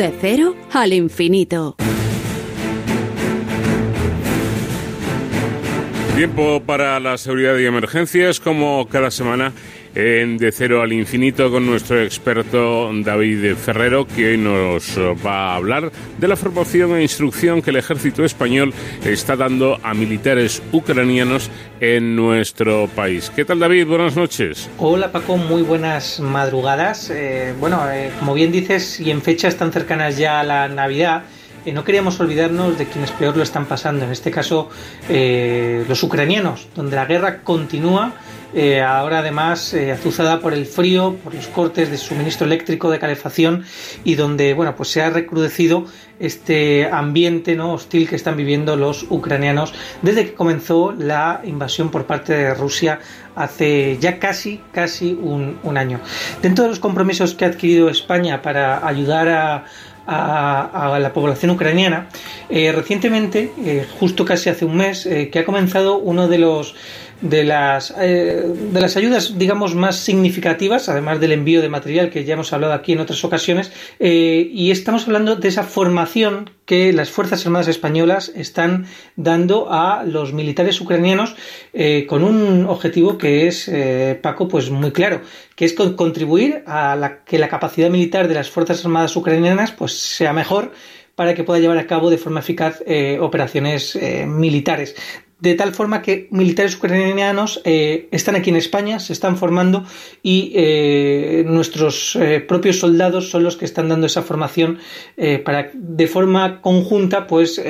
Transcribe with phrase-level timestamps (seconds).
[0.00, 1.76] De cero al infinito.
[6.16, 9.52] Tiempo para la seguridad y emergencias, como cada semana
[9.94, 15.56] en De Cero al Infinito con nuestro experto David Ferrero, que hoy nos va a
[15.56, 18.72] hablar de la formación e instrucción que el ejército español
[19.04, 21.50] está dando a militares ucranianos
[21.80, 23.30] en nuestro país.
[23.34, 23.86] ¿Qué tal David?
[23.86, 24.68] Buenas noches.
[24.78, 27.10] Hola Paco, muy buenas madrugadas.
[27.10, 31.24] Eh, bueno, eh, como bien dices, y en fechas tan cercanas ya a la Navidad,
[31.64, 34.68] eh, no queríamos olvidarnos de quienes peor lo están pasando, en este caso
[35.08, 38.14] los ucranianos, donde la guerra continúa
[38.52, 42.98] eh, ahora además eh, azuzada por el frío, por los cortes de suministro eléctrico, de
[42.98, 43.64] calefacción
[44.02, 45.84] y donde bueno pues se ha recrudecido
[46.18, 47.72] este ambiente ¿no?
[47.72, 52.98] hostil que están viviendo los ucranianos desde que comenzó la invasión por parte de Rusia
[53.36, 56.00] hace ya casi casi un, año.
[56.42, 59.64] Dentro de los compromisos que ha adquirido España para ayudar a,
[60.10, 62.08] la población ucraniana,
[62.48, 66.74] eh, recientemente, justo casi hace un mes, que ha comenzado uno de los
[67.20, 72.24] de las, eh, de las ayudas, digamos, más significativas, además del envío de material que
[72.24, 76.92] ya hemos hablado aquí en otras ocasiones, eh, y estamos hablando de esa formación que
[76.92, 81.34] las Fuerzas Armadas Españolas están dando a los militares ucranianos
[81.72, 83.70] eh, con un objetivo que es,
[84.22, 85.20] Paco, pues muy claro,
[85.56, 89.98] que es contribuir a la, que la capacidad militar de las Fuerzas Armadas ucranianas pues
[89.98, 90.72] sea mejor
[91.16, 92.82] para que pueda llevar a cabo de forma eficaz
[93.20, 94.94] operaciones militares
[95.40, 99.84] de tal forma que militares ucranianos eh, están aquí en España, se están formando
[100.22, 104.78] y eh, nuestros eh, propios soldados son los que están dando esa formación
[105.44, 107.60] para de forma conjunta pues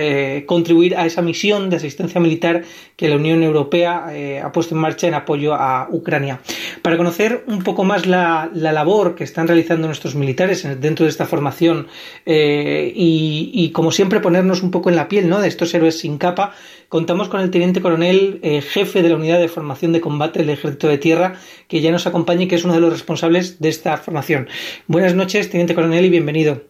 [0.46, 2.62] contribuir a esa misión de asistencia militar
[2.96, 4.06] que la Unión Europea
[4.42, 6.40] ha puesto en marcha en apoyo a Ucrania.
[6.82, 11.26] Para conocer un poco más la, labor que están realizando nuestros militares dentro de esta
[11.26, 11.88] formación
[12.26, 15.40] y, y, como siempre ponernos un poco en la piel ¿no?
[15.40, 16.54] de estos héroes sin capa,
[16.90, 20.50] contamos con el teniente coronel, eh, jefe de la unidad de formación de combate del
[20.50, 23.68] Ejército de Tierra, que ya nos acompaña y que es uno de los responsables de
[23.68, 24.48] esta formación.
[24.88, 26.64] Buenas noches, teniente coronel, y bienvenido.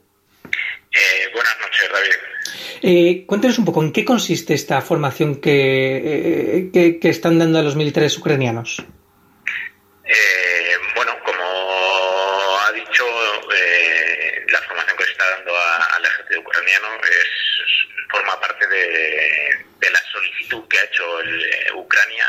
[0.45, 2.11] Eh, buenas noches, David.
[2.83, 7.77] Eh, cuéntenos un poco en qué consiste esta formación que, que, están dando a los
[7.77, 8.85] militares ucranianos.
[10.05, 10.50] bueno,
[16.39, 17.71] ucraniano es,
[18.11, 22.27] forma parte de, la solicitud que ha hecho eh, Ucrania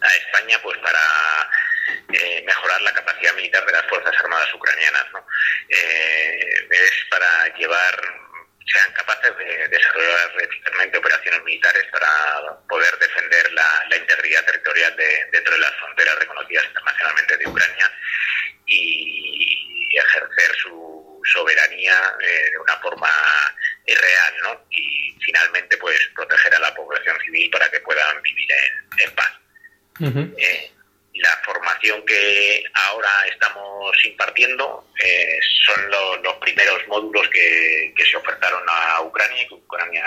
[0.00, 1.00] a, España pues para
[2.12, 5.06] eh, mejorar la capacidad militar de las Fuerzas Armadas ucranianas.
[5.68, 8.00] Eh, es para llevar,
[8.66, 12.08] sean capaces de desarrollar eficazmente operaciones militares para
[12.68, 17.92] poder defender la, integridad territorial de, dentro de las fronteras reconocidas internacionalmente de Ucrania
[18.66, 23.08] y ejercer su soberanía de una forma
[23.86, 24.64] real, ¿no?
[24.70, 28.48] Y finalmente, pues, proteger a la población civil para que puedan vivir
[28.98, 29.30] en, paz.
[30.38, 30.70] Eh,
[31.14, 35.90] la formación que ahora estamos impartiendo eh, son
[36.22, 40.04] los primeros módulos que, se ofertaron a Ucrania y que Ucrania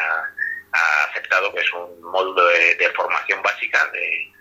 [0.73, 4.31] ha aceptado, que es un módulo de, formación básica de,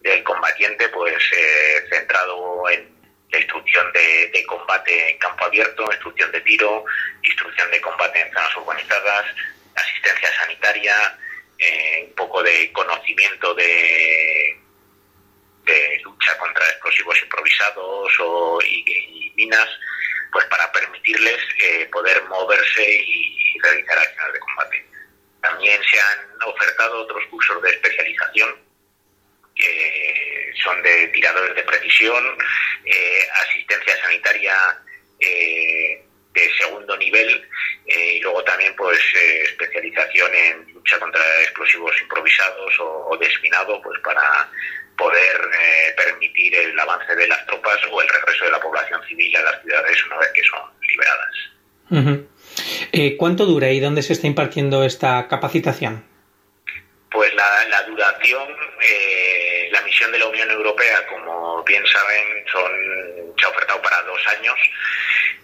[0.00, 2.99] del combatiente, pues eh, centrado en
[3.38, 6.84] instrucción de, combate en campo abierto, instrucción de tiro,
[7.22, 9.26] instrucción de combate en zonas urbanizadas,
[9.74, 11.18] asistencia sanitaria,
[11.58, 14.58] eh, un poco de conocimiento de,
[15.64, 19.68] de lucha contra explosivos improvisados o, y, minas,
[20.32, 24.86] pues para permitirles eh, poder moverse y realizar acciones de combate.
[25.40, 28.69] También se han ofertado otros cursos de especialización
[30.62, 32.24] son de tiradores de precisión,
[32.84, 34.54] eh, asistencia sanitaria
[35.18, 37.48] eh, de segundo nivel
[37.86, 39.00] eh, y luego también pues
[39.44, 44.48] especialización en lucha contra explosivos improvisados o, desminado pues para
[44.96, 45.50] poder
[45.96, 49.62] permitir el avance de las tropas o el regreso de la población civil a las
[49.62, 51.36] ciudades una vez que son liberadas.
[53.18, 56.04] ¿Cuánto dura y dónde se está impartiendo esta capacitación?
[57.10, 58.48] Pues la, duración,
[58.82, 59.39] eh,
[60.00, 62.72] la de la Unión Europea, como bien saben, son,
[63.38, 64.56] se ha ofertado para dos años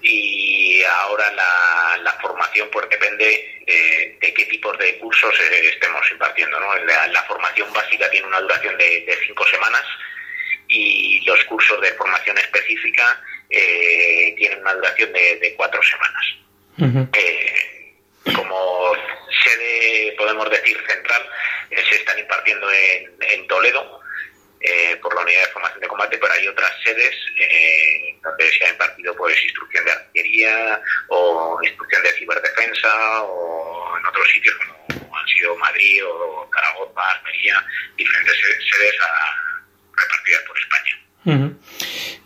[0.03, 6.58] y ahora la, formación pues depende de, qué tipos de cursos eh, estemos impartiendo.
[6.58, 6.75] ¿no?
[6.76, 9.82] La, formación básica tiene una duración de, cinco semanas
[10.69, 13.20] y los cursos de formación específica
[13.50, 17.17] eh, tienen una duración de, cuatro semanas.
[18.35, 18.93] como
[19.44, 21.29] sede, podemos decir, central,
[21.70, 24.00] se están impartiendo en, Toledo
[24.61, 28.64] eh, por la unidad de formación de combate, pero hay otras sedes eh, donde se
[28.64, 35.17] ha impartido pues instrucción de artillería o instrucción de ciberdefensa o en otros sitios como
[35.17, 37.64] han sido Madrid o Zaragoza, Almería,
[37.97, 38.35] diferentes
[38.70, 38.94] sedes
[39.94, 40.95] repartidas por España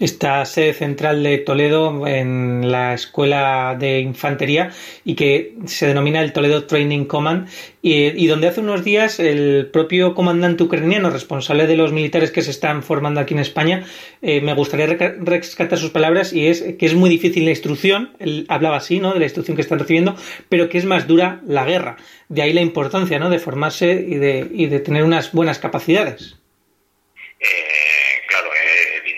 [0.00, 4.70] esta sede central de Toledo en la Escuela de Infantería
[5.04, 7.48] y que se denomina el Toledo Training Command
[7.82, 12.50] y, donde hace unos días el propio comandante ucraniano responsable de los militares que se
[12.50, 13.84] están formando aquí en España
[14.22, 18.46] eh, me gustaría rescatar sus palabras y es que es muy difícil la instrucción, él
[18.48, 19.12] hablaba así, ¿no?
[19.12, 20.16] de la instrucción que están recibiendo,
[20.48, 21.96] pero que es más dura la guerra.
[22.28, 23.30] De ahí la importancia ¿no?
[23.30, 26.39] de formarse y de, y de tener unas buenas capacidades.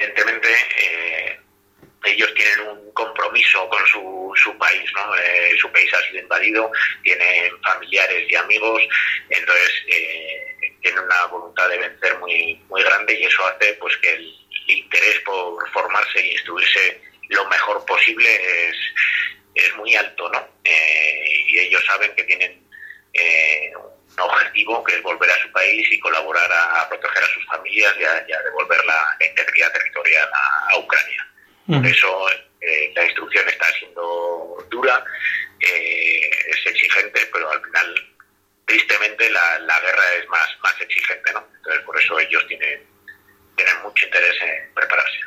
[0.03, 1.39] Eh
[2.05, 5.17] ellos tienen un compromiso con su, su país, ¿no?
[5.17, 6.71] Eh, su país ha sido invadido,
[7.03, 8.83] tienen familiares y amigos,
[9.29, 14.15] entonces eh, tienen una voluntad de vencer muy, muy grande y eso hace pues que
[14.15, 14.35] el
[14.67, 18.29] interés por formarse e instruirse lo mejor posible
[18.69, 18.77] es,
[19.55, 20.49] es muy alto, ¿no?
[20.65, 22.63] Eh, y ellos saben que tienen
[23.77, 27.95] un objetivo que es volver a su país y colaborar a, proteger a sus familias
[27.99, 30.29] y a, devolver la integridad territorial
[30.71, 31.27] a Ucrania.
[31.67, 32.29] Por eso
[32.61, 35.05] eh, la instrucción está siendo dura,
[35.61, 37.95] eh, es exigente, pero al final,
[38.67, 41.47] tristemente, la, la, guerra es más, más exigente, ¿no?
[41.57, 42.87] Entonces, por eso ellos tienen,
[43.57, 45.19] tienen mucho interés en prepararse.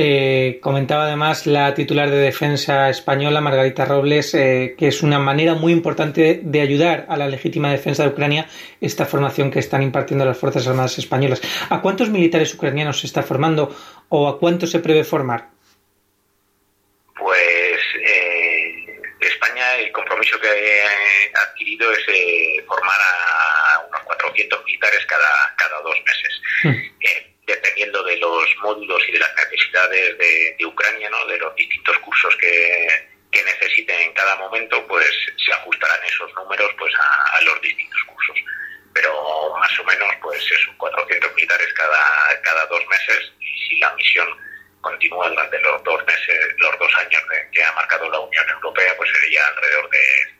[0.00, 5.54] Eh, comentaba además la titular de defensa española, Margarita Robles, eh, que es una manera
[5.54, 8.46] muy importante de ayudar a la legítima defensa de Ucrania
[8.80, 11.42] esta formación que están impartiendo las Fuerzas Armadas españolas.
[11.68, 13.74] ¿A cuántos militares ucranianos se está formando
[14.08, 15.48] o a cuántos se prevé formar?
[17.18, 25.56] Pues eh, España, el compromiso que ha adquirido es formar a unos 400 militares cada,
[25.56, 26.40] cada dos meses.
[26.62, 26.97] Hmm
[27.92, 31.26] de los módulos y de las necesidades de, Ucrania, ¿no?
[31.26, 32.88] de los distintos cursos que,
[33.32, 38.36] que, necesiten en cada momento, pues se ajustarán esos números pues a, los distintos cursos.
[38.92, 43.94] Pero más o menos pues es 400 militares cada, cada dos meses y si la
[43.94, 44.28] misión
[44.80, 49.10] continúa durante los dos meses, los dos años que ha marcado la Unión Europea, pues
[49.20, 50.37] sería alrededor de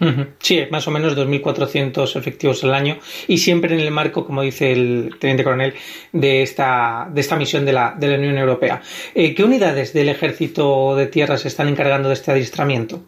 [0.00, 0.32] 50.
[0.40, 4.72] Sí, más o menos 2.400 efectivos al año y siempre en el marco, como dice
[4.72, 5.74] el teniente coronel,
[6.12, 8.82] de esta, de esta misión de la, de la Unión Europea.
[9.14, 13.02] Eh, ¿Qué unidades del ejército de tierra se están encargando de este adiestramiento?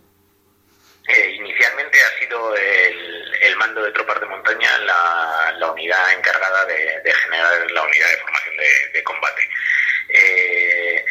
[1.09, 7.71] Eh, inicialmente ha sido el, mando de tropas de montaña la, unidad encargada de, generar
[7.71, 8.57] la unidad de formación
[8.93, 9.43] de, combate.
[10.09, 11.05] Eh,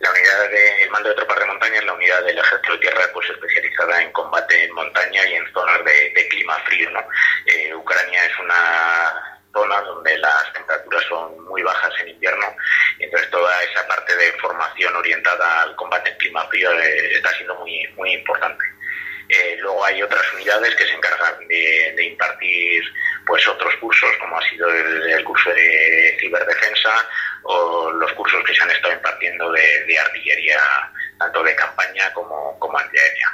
[0.00, 1.46] la unidad de, el mando de tropas de
[2.22, 6.54] del ejército de tierra pues especializada en combate en montaña y en zonas de, clima
[6.66, 6.90] frío.
[6.90, 7.00] ¿no?
[7.46, 12.46] Eh, Ucrania es una zona donde las temperaturas son muy bajas en invierno
[12.98, 17.30] y entonces toda esa parte de formación orientada al combate en clima frío eh, está
[17.32, 18.64] siendo muy, muy importante.
[19.30, 22.82] Eh, luego hay otras unidades que se encargan de, impartir
[23.24, 26.90] pues otros cursos, como ha sido el, curso de ciberdefensa
[27.44, 30.60] o los cursos que se han estado impartiendo de, artillería,
[31.20, 33.28] tanto de campaña como, como antiaérea.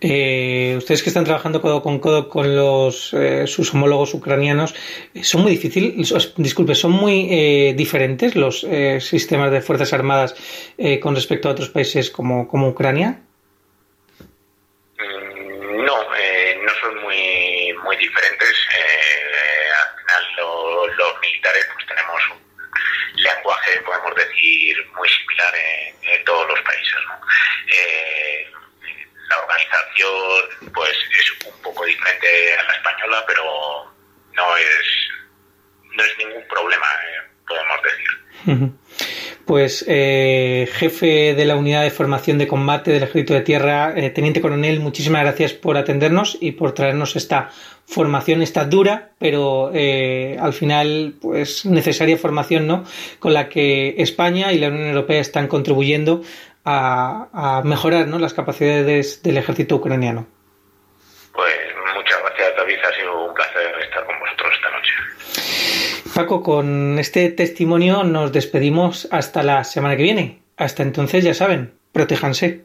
[0.00, 4.72] Eh, ustedes que están trabajando codo con codo con los eh, sus homólogos ucranianos,
[5.22, 8.60] son muy difíciles, disculpe, son muy diferentes los
[9.00, 10.36] sistemas de fuerzas armadas
[11.02, 13.18] con respecto a otros países como, como Ucrania.
[18.04, 18.54] diferentes.
[18.76, 22.53] Eh, al final los militares pues tenemos un
[23.74, 25.54] lenguaje, podemos decir, muy similar
[26.02, 26.94] en, todos los países.
[27.66, 28.50] Eh,
[29.28, 33.94] la organización pues es un poco diferente a la española, pero
[34.32, 34.86] no es,
[35.92, 37.13] no es ningún problema, eh,
[39.44, 44.10] pues eh, jefe de la unidad de formación de combate del Ejército de Tierra, eh,
[44.10, 47.50] Teniente Coronel, muchísimas gracias por atendernos y por traernos esta
[47.86, 52.84] formación, esta dura, pero eh, al final, pues necesaria formación, ¿no?
[53.18, 56.22] Con la que España y la Unión Europea están contribuyendo
[56.64, 58.18] a, mejorar, ¿no?
[58.18, 60.26] Las capacidades del ejército ucraniano.
[61.32, 61.54] Pues
[61.94, 62.78] muchas gracias, David.
[62.82, 66.03] Ha sido un placer estar con vosotros esta noche.
[66.14, 70.38] Paco, con este testimonio nos despedimos hasta la semana que viene.
[70.56, 72.60] Hasta entonces, ya saben, protéjanse.